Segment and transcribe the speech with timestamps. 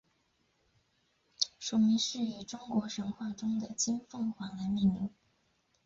[1.59, 5.11] 属名是以中国神话中的金凤凰来命名。